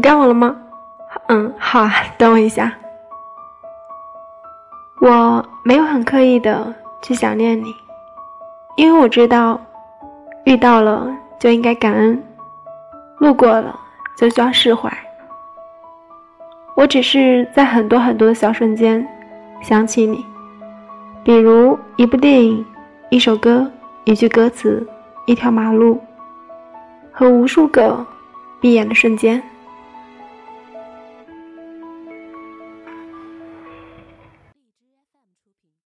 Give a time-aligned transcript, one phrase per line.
[0.00, 0.56] 该我了吗？
[1.26, 2.72] 嗯好啊等我一下。
[5.00, 6.72] 我没有很刻意的
[7.02, 7.74] 去想念你
[8.76, 9.60] 因为我知道
[10.44, 12.22] 遇到了就应该感恩
[13.18, 13.78] 路过了
[14.16, 14.92] 就需要释怀。
[16.76, 19.06] 我只是在很多很多的小瞬间
[19.62, 20.24] 想起你
[21.24, 22.64] 比如一部电影
[23.10, 23.70] 一首歌
[24.04, 24.86] 一句歌词
[25.26, 26.00] 一条马路
[27.12, 28.06] 和无数个
[28.60, 29.42] 闭眼的瞬间。